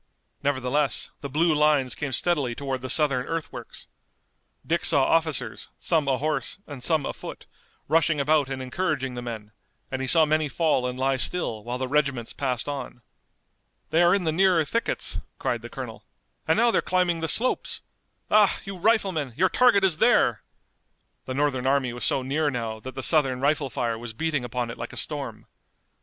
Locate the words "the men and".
9.13-10.01